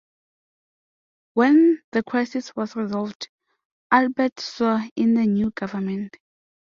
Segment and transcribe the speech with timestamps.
[1.35, 3.29] When the crisis was resolved,
[3.91, 6.17] Albert swore in the new government.